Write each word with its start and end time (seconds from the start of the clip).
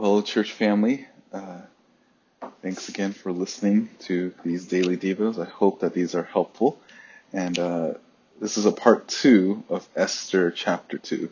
Well, 0.00 0.22
church 0.22 0.52
family, 0.52 1.08
uh, 1.32 1.62
thanks 2.62 2.88
again 2.88 3.12
for 3.12 3.32
listening 3.32 3.90
to 4.02 4.32
these 4.44 4.64
daily 4.64 4.96
devos. 4.96 5.44
I 5.44 5.50
hope 5.50 5.80
that 5.80 5.92
these 5.92 6.14
are 6.14 6.22
helpful. 6.22 6.78
And 7.32 7.58
uh, 7.58 7.94
this 8.40 8.58
is 8.58 8.64
a 8.64 8.70
part 8.70 9.08
two 9.08 9.64
of 9.68 9.88
Esther 9.96 10.52
chapter 10.52 10.98
two. 10.98 11.30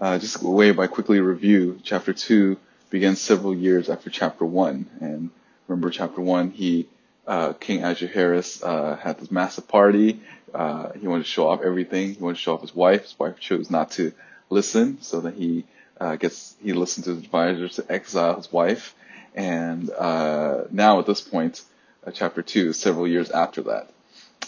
Uh, 0.00 0.16
just 0.20 0.40
a 0.40 0.46
way 0.46 0.70
by 0.70 0.86
quickly 0.86 1.18
review, 1.18 1.80
chapter 1.82 2.12
two 2.12 2.56
begins 2.88 3.20
several 3.20 3.52
years 3.52 3.90
after 3.90 4.10
chapter 4.10 4.44
one. 4.44 4.86
And 5.00 5.30
remember, 5.66 5.90
chapter 5.90 6.20
one, 6.20 6.52
he 6.52 6.86
uh, 7.26 7.54
King 7.54 7.82
Ahasuerus 7.82 8.62
uh, 8.62 8.94
had 8.94 9.18
this 9.18 9.32
massive 9.32 9.66
party. 9.66 10.20
Uh, 10.54 10.92
he 10.92 11.08
wanted 11.08 11.24
to 11.24 11.28
show 11.28 11.48
off 11.48 11.62
everything. 11.62 12.14
He 12.14 12.22
wanted 12.22 12.36
to 12.36 12.42
show 12.42 12.54
off 12.54 12.60
his 12.60 12.76
wife. 12.76 13.02
His 13.02 13.18
wife 13.18 13.40
chose 13.40 13.72
not 13.72 13.90
to 13.92 14.12
listen, 14.50 15.02
so 15.02 15.22
that 15.22 15.34
he 15.34 15.64
uh, 16.00 16.16
gets 16.16 16.56
he 16.62 16.72
listened 16.72 17.04
to 17.04 17.14
his 17.14 17.24
advisors 17.24 17.76
to 17.76 17.92
exile 17.92 18.36
his 18.36 18.52
wife. 18.52 18.94
And 19.34 19.90
uh, 19.90 20.64
now 20.70 20.98
at 20.98 21.06
this 21.06 21.20
point, 21.20 21.62
uh, 22.06 22.10
chapter 22.10 22.42
two, 22.42 22.72
several 22.72 23.06
years 23.06 23.30
after 23.30 23.62
that, 23.62 23.90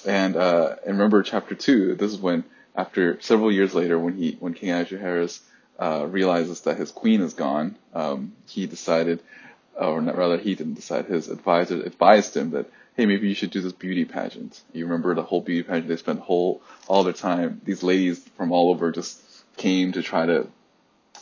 and 0.06 0.36
and 0.36 0.78
remember 0.86 1.22
chapter 1.22 1.54
two. 1.54 1.94
This 1.94 2.12
is 2.12 2.18
when 2.18 2.44
after 2.76 3.20
several 3.20 3.52
years 3.52 3.74
later, 3.74 3.98
when 3.98 4.16
he 4.16 4.36
when 4.40 4.54
King 4.54 4.70
Ahasuerus 4.70 5.40
realizes 5.80 6.62
that 6.62 6.76
his 6.76 6.90
queen 6.90 7.20
is 7.20 7.34
gone, 7.34 7.76
um, 7.94 8.32
he 8.46 8.66
decided 8.66 9.20
or 9.80 10.00
not, 10.00 10.16
rather 10.16 10.36
he 10.36 10.54
didn't 10.54 10.74
decide, 10.74 11.06
his 11.06 11.28
advisor 11.28 11.82
advised 11.82 12.36
him 12.36 12.50
that, 12.50 12.66
hey, 12.96 13.06
maybe 13.06 13.28
you 13.28 13.34
should 13.34 13.50
do 13.50 13.62
this 13.62 13.72
beauty 13.72 14.04
pageant. 14.04 14.60
You 14.72 14.84
remember 14.84 15.14
the 15.14 15.22
whole 15.22 15.40
beauty 15.40 15.62
pageant? 15.62 15.88
They 15.88 15.96
spent 15.96 16.20
whole, 16.20 16.62
all 16.86 17.04
their 17.04 17.12
time, 17.12 17.60
these 17.64 17.82
ladies 17.82 18.18
from 18.36 18.52
all 18.52 18.70
over 18.70 18.92
just 18.92 19.20
came 19.56 19.92
to 19.92 20.02
try 20.02 20.26
to 20.26 20.48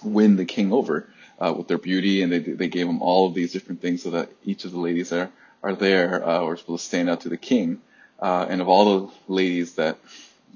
win 0.03 0.37
the 0.37 0.45
king 0.45 0.73
over 0.73 1.09
uh, 1.41 1.55
with 1.57 1.69
their 1.69 1.79
beauty, 1.79 2.23
and 2.23 2.33
they, 2.33 2.39
they 2.39 2.69
gave 2.69 2.89
him 2.89 3.03
all 3.03 3.29
of 3.29 3.35
these 3.35 3.53
different 3.53 3.81
things 3.81 4.03
so 4.03 4.11
that 4.11 4.31
each 4.45 4.65
of 4.65 4.73
the 4.73 4.79
ladies 4.79 5.13
are, 5.13 5.31
are 5.63 5.75
there 5.75 6.27
uh, 6.27 6.45
were 6.45 6.57
supposed 6.57 6.83
to 6.83 6.89
stand 6.89 7.11
out 7.11 7.23
to 7.23 7.29
the 7.29 7.37
king. 7.37 7.81
Uh, 8.21 8.47
and 8.49 8.61
of 8.61 8.69
all 8.69 9.01
the 9.01 9.13
ladies 9.29 9.75
that 9.75 9.99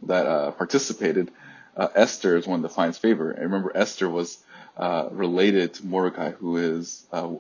that 0.05 0.27
uh, 0.27 0.51
participated, 0.51 1.31
uh, 1.77 1.87
Esther 1.95 2.37
is 2.37 2.47
one 2.47 2.63
that 2.63 2.71
finds 2.71 2.99
favor. 2.99 3.31
And 3.31 3.45
remember, 3.45 3.71
Esther 3.77 4.09
was 4.09 4.39
uh, 4.77 5.09
related 5.13 5.75
to 5.75 5.87
Mordecai, 5.87 6.33
who 6.33 6.57
is 6.57 7.07
uh, 7.13 7.31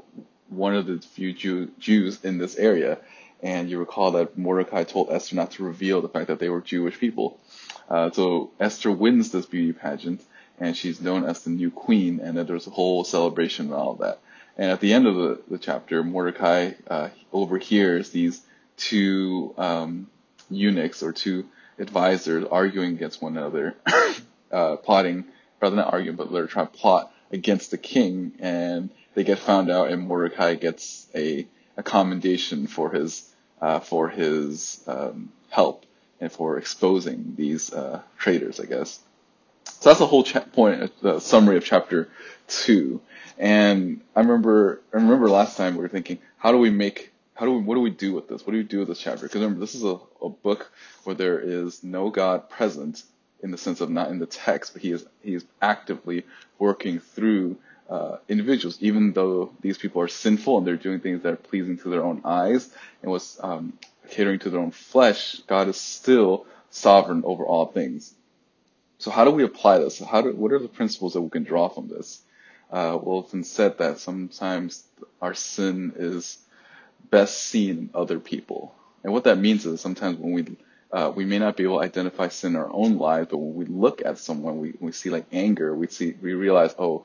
one 0.48 0.76
of 0.76 0.86
the 0.86 1.00
few 1.00 1.32
Jew, 1.32 1.72
Jews 1.80 2.24
in 2.24 2.38
this 2.38 2.54
area. 2.54 2.98
And 3.42 3.68
you 3.68 3.80
recall 3.80 4.12
that 4.12 4.38
Mordecai 4.38 4.84
told 4.84 5.10
Esther 5.10 5.34
not 5.34 5.50
to 5.52 5.64
reveal 5.64 6.00
the 6.00 6.08
fact 6.08 6.28
that 6.28 6.38
they 6.38 6.48
were 6.48 6.60
Jewish 6.60 6.96
people. 7.00 7.40
So 7.88 8.52
Esther 8.60 8.92
wins 8.92 9.32
this 9.32 9.44
beauty 9.44 9.72
pageant, 9.72 10.22
and 10.62 10.76
she's 10.76 11.00
known 11.00 11.24
as 11.24 11.42
the 11.42 11.50
new 11.50 11.72
queen, 11.72 12.20
and 12.20 12.38
then 12.38 12.46
there's 12.46 12.68
a 12.68 12.70
whole 12.70 13.02
celebration 13.02 13.66
and 13.66 13.74
all 13.74 13.94
of 13.94 13.98
that. 13.98 14.20
And 14.56 14.70
at 14.70 14.78
the 14.78 14.92
end 14.92 15.08
of 15.08 15.16
the, 15.16 15.40
the 15.50 15.58
chapter, 15.58 16.04
Mordecai 16.04 16.70
uh, 16.88 17.08
overhears 17.32 18.10
these 18.10 18.40
two 18.76 19.54
um, 19.58 20.06
eunuchs 20.48 21.02
or 21.02 21.12
two 21.12 21.48
advisors 21.80 22.44
arguing 22.48 22.94
against 22.94 23.20
one 23.20 23.36
another, 23.36 23.74
uh, 24.52 24.76
plotting, 24.76 25.24
rather 25.60 25.74
not 25.74 25.92
arguing, 25.92 26.14
but 26.14 26.32
they're 26.32 26.46
trying 26.46 26.68
to 26.68 26.72
plot 26.72 27.12
against 27.32 27.72
the 27.72 27.78
king, 27.78 28.30
and 28.38 28.88
they 29.14 29.24
get 29.24 29.40
found 29.40 29.68
out, 29.68 29.90
and 29.90 30.06
Mordecai 30.06 30.54
gets 30.54 31.08
a, 31.12 31.44
a 31.76 31.82
commendation 31.82 32.68
for 32.68 32.92
his 32.92 33.28
uh, 33.60 33.80
for 33.80 34.08
his 34.08 34.80
um, 34.86 35.32
help 35.50 35.86
and 36.20 36.30
for 36.30 36.56
exposing 36.58 37.34
these 37.36 37.72
uh, 37.72 38.00
traitors, 38.16 38.60
I 38.60 38.66
guess. 38.66 39.00
So 39.66 39.90
that's 39.90 40.00
the 40.00 40.06
whole 40.06 40.24
cha- 40.24 40.40
point, 40.40 40.92
the 41.02 41.20
summary 41.20 41.56
of 41.56 41.64
chapter 41.64 42.08
two. 42.48 43.00
And 43.38 44.02
I 44.16 44.20
remember, 44.20 44.82
I 44.92 44.98
remember 44.98 45.28
last 45.30 45.56
time 45.56 45.74
we 45.76 45.82
were 45.82 45.88
thinking, 45.88 46.18
how 46.38 46.52
do 46.52 46.58
we 46.58 46.70
make, 46.70 47.12
how 47.34 47.46
do 47.46 47.52
we, 47.52 47.62
what 47.62 47.76
do 47.76 47.80
we 47.80 47.90
do 47.90 48.14
with 48.14 48.28
this? 48.28 48.46
What 48.46 48.52
do 48.52 48.58
we 48.58 48.64
do 48.64 48.80
with 48.80 48.88
this 48.88 49.00
chapter? 49.00 49.24
Because 49.26 49.40
remember, 49.42 49.60
this 49.60 49.74
is 49.74 49.84
a, 49.84 49.98
a 50.22 50.28
book 50.30 50.70
where 51.04 51.14
there 51.16 51.40
is 51.40 51.84
no 51.84 52.10
God 52.10 52.50
present 52.50 53.02
in 53.42 53.50
the 53.50 53.58
sense 53.58 53.80
of 53.80 53.90
not 53.90 54.10
in 54.10 54.18
the 54.18 54.26
text, 54.26 54.72
but 54.74 54.82
he 54.82 54.92
is, 54.92 55.04
he 55.22 55.34
is 55.34 55.44
actively 55.62 56.24
working 56.58 57.00
through 57.00 57.56
uh, 57.90 58.18
individuals, 58.28 58.78
even 58.80 59.12
though 59.12 59.52
these 59.60 59.78
people 59.78 60.02
are 60.02 60.08
sinful 60.08 60.58
and 60.58 60.66
they're 60.66 60.76
doing 60.76 61.00
things 61.00 61.22
that 61.22 61.32
are 61.34 61.36
pleasing 61.36 61.78
to 61.78 61.88
their 61.90 62.04
own 62.04 62.22
eyes 62.24 62.70
and 63.02 63.10
was 63.12 63.38
um, 63.42 63.74
catering 64.10 64.38
to 64.40 64.50
their 64.50 64.60
own 64.60 64.70
flesh, 64.72 65.40
God 65.46 65.68
is 65.68 65.76
still 65.80 66.46
sovereign 66.70 67.22
over 67.26 67.44
all 67.44 67.66
things. 67.66 68.14
So 69.02 69.10
how 69.10 69.24
do 69.24 69.32
we 69.32 69.42
apply 69.42 69.78
this? 69.78 69.98
How 69.98 70.22
do, 70.22 70.30
what 70.32 70.52
are 70.52 70.60
the 70.60 70.68
principles 70.68 71.14
that 71.14 71.22
we 71.22 71.28
can 71.28 71.42
draw 71.42 71.68
from 71.68 71.88
this? 71.88 72.22
Uh, 72.70 72.96
been 73.32 73.42
said 73.42 73.78
that 73.78 73.98
sometimes 73.98 74.84
our 75.20 75.34
sin 75.34 75.92
is 75.96 76.38
best 77.10 77.36
seen 77.36 77.78
in 77.78 77.90
other 77.94 78.20
people. 78.20 78.72
And 79.02 79.12
what 79.12 79.24
that 79.24 79.38
means 79.38 79.66
is 79.66 79.80
sometimes 79.80 80.18
when 80.18 80.32
we 80.32 80.56
uh, 80.92 81.10
we 81.12 81.24
may 81.24 81.40
not 81.40 81.56
be 81.56 81.64
able 81.64 81.78
to 81.78 81.84
identify 81.84 82.28
sin 82.28 82.52
in 82.52 82.60
our 82.60 82.72
own 82.72 82.96
lives, 82.98 83.26
but 83.30 83.38
when 83.38 83.54
we 83.56 83.64
look 83.64 84.02
at 84.04 84.18
someone, 84.18 84.60
we, 84.60 84.74
we 84.78 84.92
see 84.92 85.10
like 85.10 85.26
anger, 85.32 85.74
we 85.74 85.88
see, 85.88 86.14
we 86.22 86.34
realize, 86.34 86.72
oh, 86.78 87.04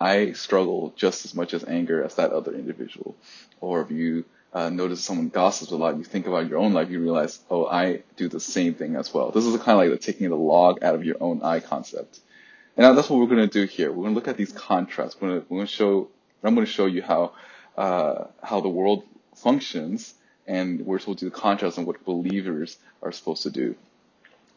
I 0.00 0.32
struggle 0.32 0.94
just 0.96 1.26
as 1.26 1.34
much 1.34 1.52
as 1.52 1.64
anger 1.64 2.02
as 2.02 2.14
that 2.14 2.30
other 2.32 2.54
individual. 2.54 3.14
Or 3.60 3.82
if 3.82 3.90
you 3.90 4.24
uh, 4.56 4.70
notice 4.70 5.04
someone 5.04 5.28
gossips 5.28 5.70
a 5.70 5.76
lot, 5.76 5.98
you 5.98 6.02
think 6.02 6.26
about 6.26 6.48
your 6.48 6.58
own 6.58 6.72
life, 6.72 6.88
you 6.88 6.98
realize, 6.98 7.40
oh, 7.50 7.66
I 7.66 8.04
do 8.16 8.26
the 8.26 8.40
same 8.40 8.72
thing 8.72 8.96
as 8.96 9.12
well. 9.12 9.30
This 9.30 9.44
is 9.44 9.54
kind 9.58 9.72
of 9.72 9.76
like 9.76 9.90
the 9.90 9.98
taking 9.98 10.30
the 10.30 10.36
log 10.36 10.82
out 10.82 10.94
of 10.94 11.04
your 11.04 11.16
own 11.20 11.42
eye 11.42 11.60
concept. 11.60 12.20
And 12.74 12.96
that's 12.96 13.10
what 13.10 13.20
we're 13.20 13.26
going 13.26 13.46
to 13.46 13.52
do 13.60 13.66
here. 13.66 13.90
We're 13.90 14.04
going 14.04 14.14
to 14.14 14.14
look 14.14 14.28
at 14.28 14.38
these 14.38 14.52
contrasts. 14.52 15.20
We're 15.20 15.40
going 15.40 15.66
to, 15.66 15.66
show, 15.66 16.08
I'm 16.42 16.54
going 16.54 16.66
to 16.66 16.72
show 16.72 16.86
you 16.86 17.02
how, 17.02 17.32
uh, 17.76 18.28
how 18.42 18.62
the 18.62 18.70
world 18.70 19.04
functions 19.34 20.14
and 20.46 20.86
we're 20.86 21.00
supposed 21.00 21.18
to 21.18 21.26
do 21.26 21.30
the 21.30 21.36
contrast 21.36 21.78
on 21.78 21.84
what 21.84 22.02
believers 22.06 22.78
are 23.02 23.12
supposed 23.12 23.42
to 23.42 23.50
do. 23.50 23.74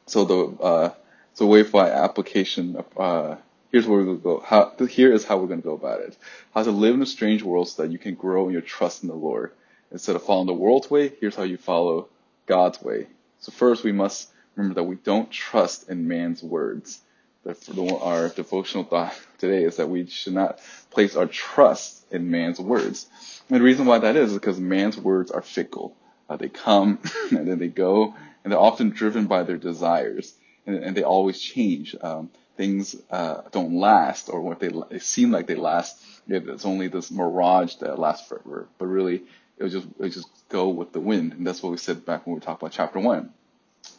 So 0.06 0.24
the, 0.24 0.64
uh, 0.64 0.94
so 1.34 1.46
way 1.46 1.64
by 1.64 1.90
application 1.90 2.82
uh, 2.96 3.36
here's 3.70 3.86
where 3.86 4.02
we'll 4.02 4.16
go. 4.16 4.40
How, 4.40 4.72
here 4.88 5.12
is 5.12 5.26
how 5.26 5.38
we're 5.40 5.48
going 5.48 5.62
to 5.62 5.68
go 5.68 5.74
about 5.74 6.00
it. 6.00 6.16
How 6.54 6.64
to 6.64 6.72
live 6.72 6.96
in 6.96 7.02
a 7.02 7.06
strange 7.06 7.44
world 7.44 7.68
so 7.68 7.82
that 7.82 7.92
you 7.92 7.98
can 7.98 8.16
grow 8.16 8.48
in 8.48 8.54
your 8.54 8.62
trust 8.62 9.04
in 9.04 9.09
the 9.09 9.16
Lord. 9.16 9.52
Instead 9.92 10.16
of 10.16 10.24
following 10.24 10.48
the 10.48 10.54
world's 10.54 10.90
way, 10.90 11.12
here's 11.20 11.36
how 11.36 11.44
you 11.44 11.58
follow 11.58 12.08
God's 12.46 12.82
way. 12.82 13.08
So 13.40 13.52
first, 13.52 13.84
we 13.84 13.92
must 13.92 14.30
remember 14.56 14.76
that 14.76 14.84
we 14.84 14.96
don't 14.96 15.32
trust 15.32 15.90
in 15.90 16.08
man's 16.08 16.44
words. 16.44 17.00
Our 17.46 18.30
devotional 18.30 18.84
thought 18.84 19.18
today 19.40 19.64
is 19.64 19.78
that 19.78 19.90
we 19.90 20.06
should 20.08 20.34
not 20.34 20.60
place 20.92 21.16
our 21.16 21.26
trust 21.26 22.06
in 22.12 22.30
man's 22.30 22.60
words. 22.60 23.08
And 23.50 23.60
the 23.60 23.64
reason 23.64 23.86
why 23.86 24.00
that 24.00 24.16
is 24.16 24.32
is 24.32 24.38
because 24.38 24.60
man's 24.60 24.98
words 24.98 25.32
are 25.32 25.42
fickle. 25.42 25.96
Uh, 26.30 26.36
they 26.36 26.50
come 26.50 27.00
and 27.32 27.48
then 27.48 27.58
they 27.58 27.68
go, 27.68 28.14
and 28.44 28.52
they're 28.52 28.60
often 28.60 28.90
driven 28.90 29.26
by 29.26 29.44
their 29.44 29.58
desires, 29.58 30.36
and, 30.68 30.76
and 30.76 30.96
they 30.96 31.04
always 31.04 31.40
change. 31.40 31.96
Um, 32.00 32.30
things 32.56 32.96
uh, 33.10 33.42
don't 33.52 33.74
last, 33.74 34.30
or 34.30 34.42
what 34.42 34.60
they, 34.60 34.70
they 34.90 35.00
seem 35.00 35.32
like 35.32 35.48
they 35.48 35.56
last, 35.56 35.98
it's 36.28 36.66
only 36.66 36.90
this 36.90 37.10
mirage 37.10 37.76
that 37.76 37.98
lasts 37.98 38.28
forever. 38.28 38.68
But 38.78 38.88
really, 38.88 39.24
it 39.59 39.64
would 39.64 39.72
just 39.72 39.86
it 39.86 40.00
would 40.00 40.12
just 40.12 40.30
go 40.50 40.70
with 40.70 40.94
the 40.94 41.00
wind, 41.00 41.34
and 41.34 41.46
that's 41.46 41.62
what 41.62 41.72
we 41.72 41.78
said 41.78 42.06
back 42.06 42.25
when 42.25 42.36
we 42.36 42.42
talked 42.42 42.62
about 42.62 42.72
chapter 42.72 43.00
one. 43.00 43.31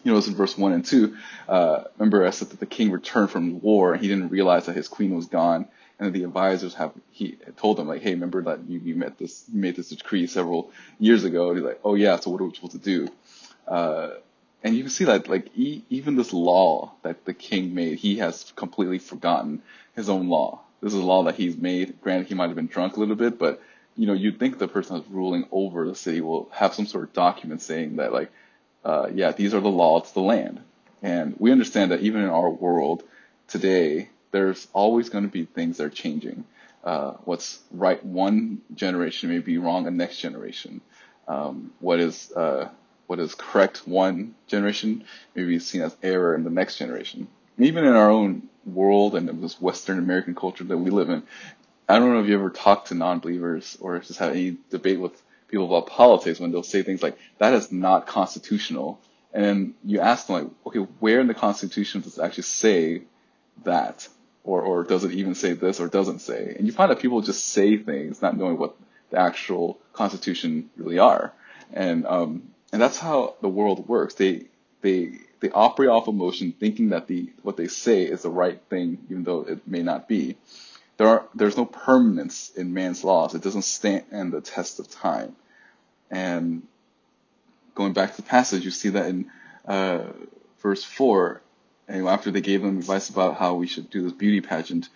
You 0.02 0.12
know, 0.12 0.18
it's 0.18 0.28
in 0.28 0.34
verse 0.34 0.56
one 0.56 0.72
and 0.72 0.84
two. 0.84 1.16
Uh, 1.48 1.84
remember, 1.98 2.26
I 2.26 2.30
said 2.30 2.50
that 2.50 2.60
the 2.60 2.66
king 2.66 2.90
returned 2.90 3.30
from 3.30 3.60
war, 3.60 3.92
and 3.92 4.02
he 4.02 4.08
didn't 4.08 4.28
realize 4.28 4.66
that 4.66 4.76
his 4.76 4.88
queen 4.88 5.14
was 5.14 5.26
gone. 5.26 5.68
And 5.98 6.14
the 6.14 6.24
advisors 6.24 6.72
have 6.74 6.92
he 7.10 7.36
told 7.58 7.76
them 7.76 7.86
like, 7.86 8.00
hey, 8.00 8.12
remember 8.12 8.42
that 8.44 8.60
you, 8.66 8.78
you 8.78 8.94
met 8.94 9.18
this 9.18 9.44
you 9.52 9.60
made 9.60 9.76
this 9.76 9.90
decree 9.90 10.26
several 10.26 10.70
years 10.98 11.24
ago. 11.24 11.50
And 11.50 11.58
he's 11.58 11.66
like, 11.66 11.80
oh 11.84 11.94
yeah, 11.94 12.18
so 12.18 12.30
what 12.30 12.40
are 12.40 12.44
we 12.44 12.54
supposed 12.54 12.72
to 12.72 12.78
do? 12.78 13.08
Uh, 13.68 14.10
and 14.62 14.74
you 14.74 14.82
can 14.82 14.90
see 14.90 15.04
that 15.04 15.28
like 15.28 15.52
he, 15.52 15.84
even 15.90 16.16
this 16.16 16.32
law 16.32 16.92
that 17.02 17.26
the 17.26 17.34
king 17.34 17.74
made, 17.74 17.98
he 17.98 18.16
has 18.16 18.50
completely 18.56 18.98
forgotten 18.98 19.62
his 19.94 20.08
own 20.08 20.28
law. 20.28 20.60
This 20.80 20.94
is 20.94 21.00
a 21.00 21.04
law 21.04 21.24
that 21.24 21.34
he's 21.34 21.56
made. 21.56 22.00
Granted, 22.00 22.28
he 22.28 22.34
might 22.34 22.46
have 22.46 22.56
been 22.56 22.66
drunk 22.66 22.96
a 22.96 23.00
little 23.00 23.16
bit, 23.16 23.38
but 23.38 23.62
you 24.00 24.06
know, 24.06 24.14
you'd 24.14 24.38
think 24.38 24.56
the 24.56 24.66
person 24.66 24.96
that's 24.96 25.10
ruling 25.10 25.46
over 25.52 25.86
the 25.86 25.94
city 25.94 26.22
will 26.22 26.48
have 26.52 26.72
some 26.72 26.86
sort 26.86 27.04
of 27.04 27.12
document 27.12 27.60
saying 27.60 27.96
that 27.96 28.14
like, 28.14 28.30
uh, 28.82 29.10
yeah, 29.12 29.32
these 29.32 29.52
are 29.52 29.60
the 29.60 29.68
laws 29.68 30.08
of 30.08 30.14
the 30.14 30.22
land. 30.22 30.58
And 31.02 31.34
we 31.38 31.52
understand 31.52 31.90
that 31.90 32.00
even 32.00 32.22
in 32.22 32.30
our 32.30 32.48
world 32.48 33.02
today, 33.46 34.08
there's 34.30 34.66
always 34.72 35.10
going 35.10 35.24
to 35.24 35.30
be 35.30 35.44
things 35.44 35.76
that 35.76 35.84
are 35.84 35.90
changing. 35.90 36.44
Uh, 36.82 37.10
what's 37.24 37.58
right 37.70 38.02
one 38.02 38.62
generation 38.74 39.28
may 39.28 39.38
be 39.38 39.58
wrong 39.58 39.84
the 39.84 39.90
next 39.90 40.16
generation. 40.16 40.80
Um, 41.28 41.70
what 41.80 42.00
is 42.00 42.32
uh, 42.32 42.70
what 43.06 43.18
is 43.18 43.34
correct 43.34 43.86
one 43.86 44.34
generation 44.46 45.04
may 45.34 45.44
be 45.44 45.58
seen 45.58 45.82
as 45.82 45.94
error 46.02 46.34
in 46.34 46.44
the 46.44 46.48
next 46.48 46.78
generation. 46.78 47.28
Even 47.58 47.84
in 47.84 47.92
our 47.92 48.08
own 48.08 48.48
world 48.64 49.14
and 49.14 49.42
this 49.42 49.60
Western 49.60 49.98
American 49.98 50.34
culture 50.34 50.64
that 50.64 50.78
we 50.78 50.90
live 50.90 51.10
in, 51.10 51.22
I 51.90 51.98
don't 51.98 52.12
know 52.12 52.20
if 52.20 52.28
you 52.28 52.34
ever 52.34 52.50
talked 52.50 52.88
to 52.88 52.94
non-believers 52.94 53.78
or 53.80 53.98
just 53.98 54.18
had 54.18 54.30
any 54.30 54.56
debate 54.70 55.00
with 55.00 55.20
people 55.48 55.66
about 55.66 55.90
politics 55.90 56.38
when 56.40 56.52
they'll 56.52 56.62
say 56.62 56.82
things 56.82 57.02
like, 57.02 57.18
that 57.38 57.54
is 57.54 57.72
not 57.72 58.06
constitutional. 58.06 59.00
And 59.32 59.44
then 59.44 59.74
you 59.84 60.00
ask 60.00 60.26
them 60.26 60.36
like, 60.36 60.50
okay, 60.66 60.78
where 61.00 61.20
in 61.20 61.26
the 61.26 61.34
Constitution 61.34 62.00
does 62.00 62.18
it 62.18 62.22
actually 62.22 62.44
say 62.44 63.02
that? 63.64 64.08
or, 64.44 64.62
or 64.62 64.84
does 64.84 65.04
it 65.04 65.12
even 65.12 65.34
say 65.34 65.52
this 65.52 65.80
or 65.80 65.88
doesn't 65.88 66.20
say? 66.20 66.54
And 66.56 66.66
you 66.66 66.72
find 66.72 66.90
that 66.90 67.00
people 67.00 67.20
just 67.20 67.46
say 67.46 67.76
things 67.76 68.22
not 68.22 68.36
knowing 68.36 68.58
what 68.58 68.74
the 69.10 69.18
actual 69.18 69.78
Constitution 69.92 70.70
really 70.76 70.98
are. 70.98 71.32
And, 71.72 72.06
um, 72.06 72.50
and 72.72 72.80
that's 72.80 72.98
how 72.98 73.34
the 73.40 73.48
world 73.48 73.88
works. 73.88 74.14
They, 74.14 74.46
they, 74.80 75.12
they 75.40 75.50
operate 75.50 75.90
off 75.90 76.08
emotion 76.08 76.52
thinking 76.58 76.90
that 76.90 77.06
the, 77.06 77.30
what 77.42 77.56
they 77.56 77.68
say 77.68 78.04
is 78.04 78.22
the 78.22 78.30
right 78.30 78.60
thing, 78.70 78.98
even 79.10 79.24
though 79.24 79.42
it 79.42 79.66
may 79.66 79.82
not 79.82 80.08
be. 80.08 80.36
There 81.00 81.08
are, 81.08 81.24
there's 81.34 81.56
no 81.56 81.64
permanence 81.64 82.50
in 82.54 82.74
man's 82.74 83.02
laws. 83.04 83.34
It 83.34 83.42
doesn't 83.42 83.62
stand 83.62 84.34
the 84.34 84.42
test 84.42 84.80
of 84.80 84.90
time. 84.90 85.34
And 86.10 86.64
going 87.74 87.94
back 87.94 88.10
to 88.10 88.16
the 88.18 88.28
passage, 88.28 88.66
you 88.66 88.70
see 88.70 88.90
that 88.90 89.06
in, 89.06 89.30
uh, 89.64 90.12
verse 90.62 90.84
4, 90.84 91.40
and 91.88 92.06
after 92.06 92.30
they 92.30 92.42
gave 92.42 92.62
him 92.62 92.76
advice 92.76 93.08
about 93.08 93.38
how 93.38 93.54
we 93.54 93.66
should 93.66 93.88
do 93.88 94.02
this 94.02 94.12
beauty 94.12 94.42
pageant, 94.42 94.90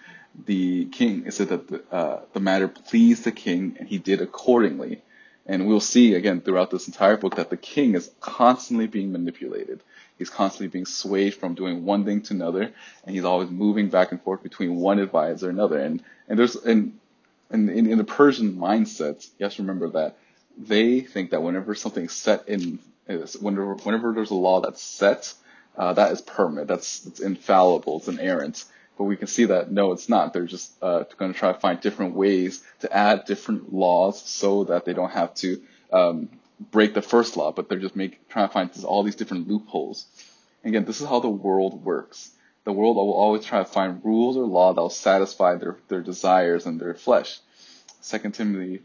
the 0.44 0.84
king, 0.84 1.22
it 1.24 1.32
said 1.32 1.48
that 1.48 1.68
the, 1.68 1.82
uh, 1.90 2.20
the 2.34 2.40
matter 2.40 2.68
pleased 2.68 3.24
the 3.24 3.32
king 3.32 3.76
and 3.78 3.88
he 3.88 3.96
did 3.96 4.20
accordingly. 4.20 5.00
And 5.46 5.66
we'll 5.66 5.80
see 5.80 6.14
again 6.14 6.40
throughout 6.40 6.70
this 6.70 6.86
entire 6.86 7.16
book 7.16 7.36
that 7.36 7.50
the 7.50 7.56
king 7.56 7.94
is 7.94 8.10
constantly 8.20 8.86
being 8.86 9.12
manipulated. 9.12 9.80
He's 10.18 10.30
constantly 10.30 10.68
being 10.68 10.86
swayed 10.86 11.34
from 11.34 11.54
doing 11.54 11.84
one 11.84 12.04
thing 12.04 12.22
to 12.22 12.34
another, 12.34 12.72
and 13.04 13.14
he's 13.14 13.24
always 13.24 13.50
moving 13.50 13.88
back 13.88 14.12
and 14.12 14.22
forth 14.22 14.42
between 14.42 14.76
one 14.76 14.98
advisor 14.98 15.48
and 15.48 15.58
another. 15.58 15.78
And 15.78 16.02
and 16.28 16.38
there's 16.38 16.56
and 16.56 16.98
in, 17.50 17.68
in, 17.68 17.86
in 17.86 17.98
the 17.98 18.04
Persian 18.04 18.56
mindset, 18.56 19.28
you 19.38 19.44
have 19.44 19.54
to 19.54 19.62
remember 19.62 19.90
that 19.90 20.16
they 20.56 21.00
think 21.00 21.30
that 21.30 21.42
whenever 21.42 21.74
something's 21.74 22.12
set 22.12 22.48
in, 22.48 22.78
whenever 23.06 23.74
whenever 23.74 24.12
there's 24.12 24.30
a 24.30 24.34
law 24.34 24.60
that's 24.60 24.82
set, 24.82 25.34
uh, 25.76 25.92
that 25.94 26.12
is 26.12 26.22
permanent. 26.22 26.68
That's 26.68 27.06
it's 27.06 27.20
infallible. 27.20 27.98
It's 27.98 28.08
inerrant. 28.08 28.64
But 28.96 29.04
we 29.04 29.16
can 29.16 29.26
see 29.26 29.46
that 29.46 29.70
no, 29.72 29.92
it's 29.92 30.08
not. 30.08 30.32
They're 30.32 30.46
just 30.46 30.72
uh, 30.82 31.04
going 31.18 31.32
to 31.32 31.38
try 31.38 31.52
to 31.52 31.58
find 31.58 31.80
different 31.80 32.14
ways 32.14 32.62
to 32.80 32.92
add 32.92 33.24
different 33.24 33.72
laws 33.72 34.22
so 34.22 34.64
that 34.64 34.84
they 34.84 34.92
don't 34.92 35.10
have 35.10 35.34
to 35.36 35.60
um, 35.92 36.28
break 36.70 36.94
the 36.94 37.02
first 37.02 37.36
law, 37.36 37.52
but 37.52 37.68
they're 37.68 37.78
just 37.78 37.96
make, 37.96 38.28
trying 38.28 38.48
to 38.48 38.52
find 38.52 38.70
all 38.84 39.02
these 39.02 39.16
different 39.16 39.48
loopholes. 39.48 40.06
Again, 40.64 40.84
this 40.84 41.00
is 41.00 41.08
how 41.08 41.20
the 41.20 41.28
world 41.28 41.84
works. 41.84 42.30
The 42.64 42.72
world 42.72 42.96
will 42.96 43.12
always 43.12 43.44
try 43.44 43.58
to 43.58 43.64
find 43.64 44.00
rules 44.04 44.36
or 44.36 44.44
law 44.44 44.72
that 44.72 44.80
will 44.80 44.90
satisfy 44.90 45.56
their, 45.56 45.76
their 45.88 46.00
desires 46.00 46.64
and 46.64 46.80
their 46.80 46.94
flesh. 46.94 47.40
Second 48.00 48.32
Timothy 48.32 48.82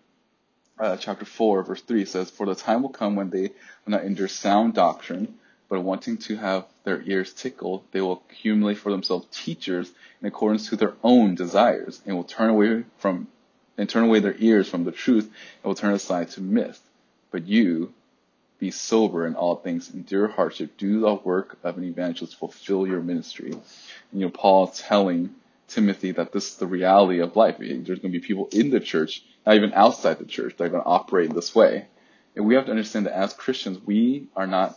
uh, 0.78 0.98
chapter 0.98 1.26
4 1.26 1.64
verse 1.64 1.82
3 1.82 2.06
says, 2.06 2.30
For 2.30 2.46
the 2.46 2.56
time 2.56 2.82
will 2.82 2.90
come 2.90 3.16
when 3.16 3.30
they 3.30 3.50
will 3.86 3.92
not 3.92 4.04
endure 4.04 4.28
sound 4.28 4.74
doctrine, 4.74 5.40
but 5.70 5.82
wanting 5.82 6.18
to 6.18 6.36
have 6.36 6.66
their 6.84 7.02
ears 7.04 7.32
tickled, 7.32 7.84
they 7.92 8.02
will 8.02 8.24
accumulate 8.30 8.80
for 8.80 8.92
themselves 8.92 9.28
teachers 9.32 9.92
in 10.22 10.28
accordance 10.28 10.70
to 10.70 10.76
their 10.76 10.96
own 11.04 11.36
desires, 11.36 12.02
and 12.06 12.16
will 12.16 12.24
turn 12.24 12.50
away 12.50 12.84
from 12.98 13.28
and 13.78 13.88
turn 13.88 14.04
away 14.04 14.20
their 14.20 14.36
ears 14.40 14.68
from 14.68 14.84
the 14.84 14.92
truth, 14.92 15.26
and 15.26 15.64
will 15.64 15.76
turn 15.76 15.94
aside 15.94 16.30
to 16.30 16.42
myth. 16.42 16.82
But 17.32 17.48
you, 17.48 17.94
be 18.60 18.72
sober 18.72 19.26
in 19.26 19.36
all 19.36 19.56
things, 19.56 19.94
endure 19.94 20.28
hardship, 20.28 20.76
do 20.78 21.00
the 21.00 21.14
work 21.14 21.58
of 21.64 21.78
an 21.78 21.86
evangelist, 21.86 22.36
fulfill 22.36 22.86
your 22.86 23.00
ministry. 23.02 23.52
And, 23.52 23.62
you 24.12 24.26
know, 24.26 24.32
Paul 24.32 24.68
telling 24.68 25.34
Timothy 25.70 26.12
that 26.12 26.34
this 26.34 26.50
is 26.50 26.56
the 26.58 26.68
reality 26.68 27.20
of 27.20 27.38
life. 27.38 27.58
There's 27.60 27.84
going 27.86 27.96
to 28.02 28.10
be 28.10 28.20
people 28.20 28.50
in 28.52 28.70
the 28.70 28.82
church, 28.82 29.24
not 29.46 29.56
even 29.56 29.72
outside 29.72 30.18
the 30.18 30.26
church, 30.26 30.58
that 30.58 30.66
are 30.66 30.70
going 30.70 30.84
to 30.84 30.90
operate 30.90 31.34
this 31.34 31.56
way. 31.56 31.86
And 32.36 32.46
we 32.46 32.56
have 32.56 32.66
to 32.66 32.72
understand 32.72 33.06
that 33.06 33.16
as 33.16 33.32
Christians, 33.32 33.80
we 33.86 34.28
are 34.36 34.48
not 34.48 34.76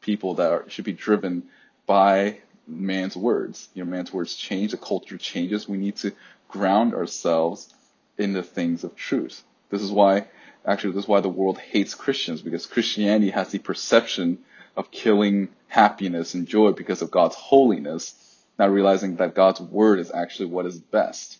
people 0.00 0.34
that 0.34 0.50
are, 0.50 0.64
should 0.68 0.84
be 0.84 0.92
driven 0.92 1.44
by 1.86 2.38
man's 2.66 3.16
words. 3.16 3.68
You 3.74 3.84
know, 3.84 3.90
man's 3.90 4.12
words 4.12 4.34
change, 4.34 4.70
the 4.70 4.76
culture 4.76 5.18
changes. 5.18 5.68
We 5.68 5.78
need 5.78 5.96
to 5.96 6.12
ground 6.48 6.94
ourselves 6.94 7.72
in 8.18 8.32
the 8.32 8.42
things 8.42 8.84
of 8.84 8.96
truth. 8.96 9.42
This 9.70 9.82
is 9.82 9.90
why, 9.90 10.26
actually, 10.66 10.92
this 10.92 11.04
is 11.04 11.08
why 11.08 11.20
the 11.20 11.28
world 11.28 11.58
hates 11.58 11.94
Christians, 11.94 12.42
because 12.42 12.66
Christianity 12.66 13.30
has 13.30 13.50
the 13.50 13.58
perception 13.58 14.38
of 14.76 14.90
killing 14.90 15.48
happiness 15.68 16.34
and 16.34 16.46
joy 16.46 16.72
because 16.72 17.02
of 17.02 17.10
God's 17.10 17.36
holiness, 17.36 18.14
not 18.58 18.70
realizing 18.70 19.16
that 19.16 19.34
God's 19.34 19.60
word 19.60 19.98
is 19.98 20.10
actually 20.10 20.46
what 20.46 20.66
is 20.66 20.78
best. 20.78 21.38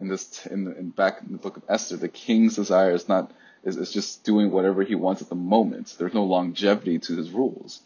In 0.00 0.08
this, 0.08 0.46
in, 0.46 0.66
in 0.72 0.90
back 0.90 1.20
in 1.22 1.32
the 1.32 1.38
book 1.38 1.56
of 1.56 1.64
Esther, 1.68 1.96
the 1.96 2.08
king's 2.08 2.56
desire 2.56 2.92
is 2.92 3.08
not 3.08 3.30
is, 3.62 3.76
is 3.76 3.92
just 3.92 4.24
doing 4.24 4.50
whatever 4.50 4.82
he 4.82 4.94
wants 4.94 5.22
at 5.22 5.28
the 5.28 5.34
moment. 5.34 5.94
There's 5.98 6.14
no 6.14 6.24
longevity 6.24 6.98
to 6.98 7.16
his 7.16 7.30
rules. 7.30 7.80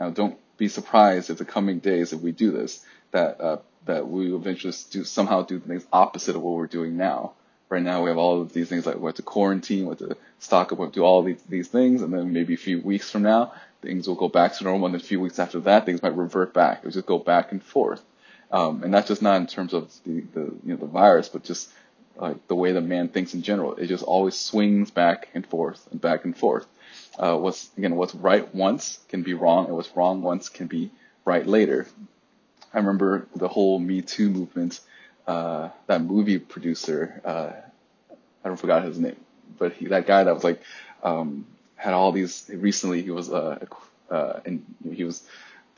Now, 0.00 0.10
don't 0.10 0.38
be 0.56 0.68
surprised 0.68 1.30
if 1.30 1.38
the 1.38 1.44
coming 1.44 1.78
days, 1.78 2.12
if 2.12 2.20
we 2.20 2.32
do 2.32 2.50
this, 2.50 2.84
that 3.12 3.40
uh, 3.40 3.58
that 3.86 4.08
we 4.08 4.34
eventually 4.34 4.74
do 4.90 5.04
somehow 5.04 5.42
do 5.42 5.58
things 5.60 5.86
opposite 5.92 6.36
of 6.36 6.42
what 6.42 6.56
we're 6.56 6.66
doing 6.66 6.96
now. 6.96 7.32
Right 7.70 7.82
now, 7.82 8.02
we 8.02 8.08
have 8.08 8.18
all 8.18 8.40
of 8.40 8.52
these 8.52 8.68
things 8.68 8.86
like 8.86 8.96
we 8.96 9.06
have 9.06 9.16
to 9.16 9.22
quarantine, 9.22 9.84
we 9.84 9.90
have 9.90 9.98
to 9.98 10.16
stock 10.38 10.72
up, 10.72 10.78
we 10.78 10.84
have 10.84 10.92
to 10.92 11.00
do 11.00 11.04
all 11.04 11.22
these 11.22 11.42
these 11.48 11.68
things, 11.68 12.02
and 12.02 12.12
then 12.12 12.32
maybe 12.32 12.54
a 12.54 12.58
few 12.58 12.80
weeks 12.80 13.10
from 13.10 13.22
now, 13.22 13.52
things 13.82 14.08
will 14.08 14.14
go 14.14 14.28
back 14.28 14.54
to 14.54 14.64
normal, 14.64 14.86
and 14.86 14.94
then 14.94 15.00
a 15.00 15.04
few 15.04 15.20
weeks 15.20 15.38
after 15.38 15.60
that, 15.60 15.86
things 15.86 16.02
might 16.02 16.16
revert 16.16 16.54
back. 16.54 16.78
It'll 16.78 16.90
just 16.90 17.06
go 17.06 17.18
back 17.18 17.52
and 17.52 17.62
forth, 17.62 18.02
um, 18.50 18.82
and 18.82 18.92
that's 18.92 19.08
just 19.08 19.22
not 19.22 19.36
in 19.40 19.46
terms 19.46 19.74
of 19.74 19.92
the, 20.04 20.20
the 20.32 20.40
you 20.40 20.74
know 20.74 20.76
the 20.76 20.86
virus, 20.86 21.28
but 21.28 21.44
just 21.44 21.70
like 22.18 22.46
the 22.48 22.54
way 22.54 22.72
the 22.72 22.80
man 22.80 23.08
thinks 23.08 23.34
in 23.34 23.42
general. 23.42 23.74
It 23.76 23.86
just 23.86 24.04
always 24.04 24.38
swings 24.38 24.90
back 24.90 25.28
and 25.34 25.46
forth 25.46 25.86
and 25.90 26.00
back 26.00 26.24
and 26.24 26.36
forth 26.36 26.66
uh, 27.18 27.36
what's 27.36 27.70
again 27.76 27.96
what's 27.96 28.14
right 28.14 28.52
once 28.54 29.00
can 29.08 29.22
be 29.22 29.34
wrong, 29.34 29.66
and 29.66 29.74
what's 29.74 29.94
wrong 29.96 30.22
once 30.22 30.48
can 30.48 30.66
be 30.66 30.90
right 31.24 31.46
later. 31.46 31.86
I 32.72 32.78
remember 32.78 33.26
the 33.34 33.48
whole 33.48 33.78
Me 33.78 34.02
Too 34.02 34.30
movement. 34.30 34.80
Uh, 35.26 35.68
that 35.88 36.00
movie 36.00 36.38
producer, 36.38 37.20
uh, 37.22 37.52
I 38.44 38.48
don't 38.48 38.56
forgot 38.56 38.82
his 38.84 38.98
name, 38.98 39.16
but 39.58 39.74
he, 39.74 39.88
that 39.88 40.06
guy 40.06 40.24
that 40.24 40.32
was 40.32 40.44
like 40.44 40.62
um, 41.02 41.46
had 41.76 41.92
all 41.92 42.12
these. 42.12 42.48
Recently, 42.52 43.02
he 43.02 43.10
was 43.10 43.30
uh, 43.30 43.66
uh, 44.10 44.40
and 44.46 44.64
he 44.92 45.04
was 45.04 45.22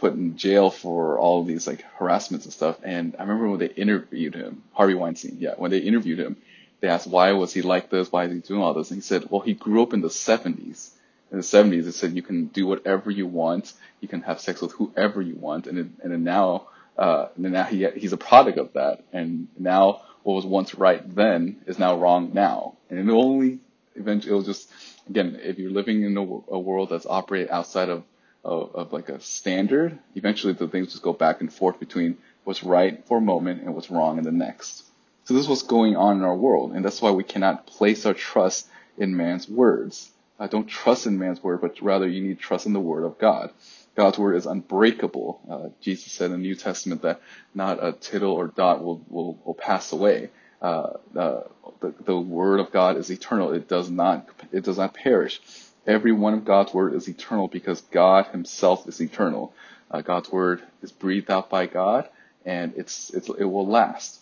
put 0.01 0.15
in 0.15 0.37
jail 0.37 0.71
for 0.71 1.19
all 1.19 1.41
of 1.41 1.47
these 1.47 1.67
like 1.67 1.83
harassments 1.97 2.47
and 2.47 2.53
stuff. 2.53 2.77
And 2.83 3.15
I 3.19 3.23
remember 3.23 3.51
when 3.51 3.61
they 3.61 3.67
interviewed 3.67 4.35
him, 4.35 4.63
Harvey 4.73 4.95
Weinstein, 4.95 5.37
yeah, 5.39 5.55
when 5.57 5.71
they 5.71 5.79
interviewed 5.79 6.19
him, 6.19 6.37
they 6.81 6.89
asked 6.89 7.07
why 7.07 7.33
was 7.33 7.53
he 7.53 7.63
like 7.63 7.91
this, 7.91 8.11
why 8.11 8.25
is 8.25 8.33
he 8.33 8.39
doing 8.39 8.63
all 8.63 8.75
this, 8.75 8.91
and 8.91 8.97
he 8.97 9.03
said, 9.03 9.27
well, 9.31 9.43
he 9.43 9.55
grew 9.55 9.83
up 9.83 9.93
in 9.93 10.01
the 10.01 10.09
70s 10.09 10.91
in 11.31 11.39
the 11.39 11.45
70s, 11.45 11.87
it 11.87 11.93
said 11.93 12.15
you 12.15 12.23
can 12.23 12.47
do 12.47 12.67
whatever 12.67 13.11
you 13.11 13.27
want, 13.27 13.73
you 14.01 14.09
can 14.09 14.23
have 14.23 14.41
sex 14.41 14.61
with 14.61 14.73
whoever 14.73 15.23
you 15.23 15.37
want, 15.37 15.67
and 15.67 15.79
it, 15.79 15.87
and 16.03 16.13
then 16.13 16.25
now, 16.25 16.67
uh, 16.99 17.29
and 17.37 17.53
now 17.53 17.65
he 17.65 17.87
he's 17.97 18.13
a 18.13 18.17
product 18.17 18.59
of 18.59 18.73
that, 18.73 19.05
and 19.13 19.49
now 19.59 20.03
what 20.23 20.35
was 20.35 20.45
once 20.45 20.75
right 20.75 21.03
then 21.15 21.57
is 21.67 21.79
now 21.79 21.97
wrong 21.97 22.33
now, 22.35 22.75
and 22.89 22.99
it 22.99 23.13
only 23.13 23.61
eventually 23.95 24.31
it'll 24.31 24.43
just 24.43 24.69
again 25.09 25.39
if 25.43 25.59
you're 25.59 25.71
living 25.71 26.03
in 26.03 26.17
a, 26.17 26.21
a 26.21 26.59
world 26.59 26.91
that's 26.91 27.07
operated 27.07 27.51
outside 27.51 27.89
of, 27.89 28.03
of 28.45 28.75
of 28.75 28.93
like 28.93 29.09
a 29.09 29.21
standard, 29.21 29.99
eventually 30.15 30.53
the 30.53 30.69
things 30.69 30.93
just 30.93 31.03
go 31.03 31.13
back 31.13 31.41
and 31.41 31.53
forth 31.53 31.79
between 31.79 32.19
what's 32.45 32.63
right 32.63 33.07
for 33.07 33.19
a 33.19 33.21
moment 33.21 33.63
and 33.63 33.75
what's 33.75 33.91
wrong 33.91 34.19
in 34.19 34.25
the 34.25 34.33
next. 34.33 34.85
So 35.25 35.35
this 35.35 35.45
is 35.45 35.49
what's 35.49 35.63
going 35.63 35.97
on 35.97 36.17
in 36.17 36.25
our 36.25 36.37
world, 36.37 36.73
and 36.73 36.85
that's 36.85 37.03
why 37.03 37.11
we 37.11 37.25
cannot 37.25 37.67
place 37.67 38.07
our 38.07 38.15
trust 38.15 38.67
in 38.99 39.17
man's 39.17 39.49
words 39.49 40.11
uh, 40.41 40.47
don't 40.47 40.67
trust 40.67 41.07
in 41.07 41.19
man's 41.19 41.43
word, 41.43 41.61
but 41.61 41.81
rather 41.83 42.09
you 42.09 42.23
need 42.23 42.39
trust 42.39 42.65
in 42.65 42.73
the 42.73 42.81
word 42.81 43.05
of 43.05 43.19
God. 43.19 43.51
God's 43.95 44.19
word 44.19 44.37
is 44.37 44.47
unbreakable. 44.47 45.41
Uh, 45.49 45.69
Jesus 45.83 46.13
said 46.13 46.27
in 46.27 46.33
the 46.33 46.39
New 46.39 46.55
Testament 46.55 47.03
that 47.03 47.21
not 47.55 47.85
a 47.85 47.93
tittle 47.93 48.33
or 48.33 48.47
dot 48.47 48.83
will, 48.83 49.05
will, 49.11 49.39
will 49.45 49.55
pass 49.55 49.93
away. 49.93 50.31
Uh, 50.63 50.95
uh, 51.15 51.43
the, 51.81 51.95
the 52.07 52.17
word 52.19 52.59
of 52.61 52.73
God 52.73 52.97
is 52.97 53.11
eternal. 53.11 53.53
It 53.53 53.69
does 53.69 53.91
not, 53.91 54.27
it 54.51 54.65
does 54.65 54.79
not 54.79 54.95
perish. 54.95 55.41
Every 55.87 56.13
one 56.13 56.35
of 56.35 56.45
God's 56.45 56.75
word 56.75 56.95
is 56.95 57.09
eternal 57.09 57.49
because 57.49 57.81
God 57.81 58.27
himself 58.27 58.87
is 58.87 59.01
eternal. 59.01 59.55
Uh, 59.91 60.03
God's 60.03 60.31
word 60.31 60.63
is 60.83 60.93
breathed 60.93 61.31
out 61.31 61.51
by 61.51 61.67
God 61.67 62.09
and 62.45 62.75
it's, 62.77 63.11
it's, 63.11 63.29
it 63.29 63.45
will 63.45 63.67
last. 63.67 64.21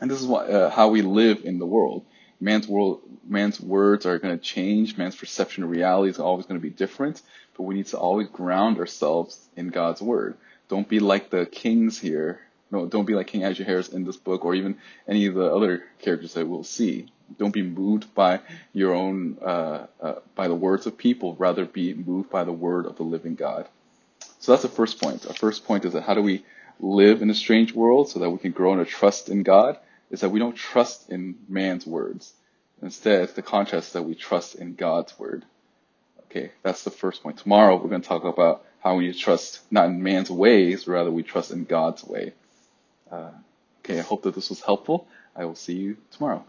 And 0.00 0.10
this 0.10 0.20
is 0.20 0.26
what, 0.26 0.50
uh, 0.50 0.70
how 0.70 0.88
we 0.88 1.02
live 1.02 1.44
in 1.44 1.58
the 1.58 1.66
world 1.66 2.04
man's 2.40 2.68
world, 2.68 3.00
man's 3.26 3.60
words 3.60 4.06
are 4.06 4.18
going 4.18 4.36
to 4.36 4.42
change. 4.42 4.96
Man's 4.96 5.16
perception 5.16 5.64
of 5.64 5.70
reality 5.70 6.10
is 6.10 6.18
always 6.18 6.46
going 6.46 6.60
to 6.60 6.62
be 6.62 6.70
different, 6.70 7.22
but 7.56 7.62
we 7.64 7.74
need 7.74 7.86
to 7.86 7.98
always 7.98 8.28
ground 8.28 8.78
ourselves 8.78 9.48
in 9.56 9.68
God's 9.68 10.02
word. 10.02 10.36
Don't 10.68 10.88
be 10.88 11.00
like 11.00 11.30
the 11.30 11.46
kings 11.46 11.98
here. 11.98 12.40
No, 12.70 12.86
don't 12.86 13.06
be 13.06 13.14
like 13.14 13.28
King 13.28 13.44
Ahasuerus 13.44 13.88
in 13.88 14.04
this 14.04 14.16
book, 14.16 14.44
or 14.44 14.54
even 14.54 14.78
any 15.06 15.26
of 15.26 15.34
the 15.34 15.44
other 15.44 15.84
characters 16.00 16.34
that 16.34 16.46
we'll 16.46 16.64
see. 16.64 17.06
Don't 17.38 17.52
be 17.52 17.62
moved 17.62 18.14
by 18.14 18.40
your 18.72 18.94
own, 18.94 19.38
uh, 19.42 19.86
uh, 20.00 20.14
by 20.34 20.48
the 20.48 20.54
words 20.54 20.86
of 20.86 20.96
people. 20.96 21.34
Rather, 21.36 21.64
be 21.64 21.94
moved 21.94 22.30
by 22.30 22.44
the 22.44 22.52
word 22.52 22.86
of 22.86 22.96
the 22.96 23.02
living 23.02 23.34
God. 23.34 23.68
So 24.40 24.52
that's 24.52 24.62
the 24.62 24.68
first 24.68 25.00
point. 25.00 25.26
Our 25.26 25.34
first 25.34 25.64
point 25.64 25.84
is 25.84 25.94
that 25.94 26.02
how 26.02 26.14
do 26.14 26.22
we 26.22 26.44
live 26.80 27.22
in 27.22 27.30
a 27.30 27.34
strange 27.34 27.72
world 27.72 28.10
so 28.10 28.18
that 28.20 28.30
we 28.30 28.38
can 28.38 28.52
grow 28.52 28.72
in 28.72 28.78
our 28.78 28.84
trust 28.84 29.28
in 29.28 29.42
God? 29.42 29.78
is 30.10 30.20
that 30.20 30.28
we 30.28 30.38
don't 30.38 30.54
trust 30.54 31.10
in 31.10 31.34
man's 31.48 31.86
words. 31.86 32.32
Instead, 32.82 33.28
the 33.30 33.42
contrast 33.42 33.94
that 33.94 34.02
we 34.02 34.14
trust 34.14 34.54
in 34.54 34.74
God's 34.74 35.18
word. 35.18 35.44
Okay, 36.26 36.52
that's 36.62 36.84
the 36.84 36.90
first 36.90 37.22
point. 37.22 37.38
Tomorrow, 37.38 37.76
we're 37.76 37.88
going 37.88 38.02
to 38.02 38.08
talk 38.08 38.24
about 38.24 38.64
how 38.80 38.94
we 38.96 39.06
need 39.06 39.14
to 39.14 39.18
trust 39.18 39.60
not 39.72 39.86
in 39.86 40.02
man's 40.02 40.30
ways, 40.30 40.86
rather 40.86 41.10
we 41.10 41.22
trust 41.22 41.50
in 41.50 41.64
God's 41.64 42.04
way. 42.04 42.32
Uh, 43.10 43.30
Okay, 43.84 43.98
I 43.98 44.02
hope 44.02 44.22
that 44.22 44.34
this 44.34 44.48
was 44.48 44.62
helpful. 44.62 45.06
I 45.36 45.44
will 45.44 45.54
see 45.54 45.74
you 45.74 45.98
tomorrow. 46.10 46.42